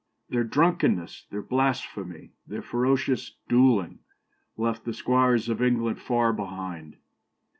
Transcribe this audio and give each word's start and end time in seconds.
Their 0.29 0.43
drunkenness, 0.43 1.27
their 1.29 1.43
blasphemy, 1.43 2.31
their 2.47 2.63
ferocious 2.63 3.35
duelling, 3.47 3.99
left 4.57 4.83
the 4.83 4.95
squires 4.95 5.47
of 5.47 5.61
England 5.61 6.01
far 6.01 6.33
behind. 6.33 6.95